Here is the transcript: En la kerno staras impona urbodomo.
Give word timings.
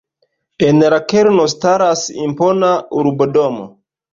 En 0.67 0.79
la 0.93 0.99
kerno 1.13 1.45
staras 1.53 2.03
impona 2.25 2.73
urbodomo. 3.03 3.71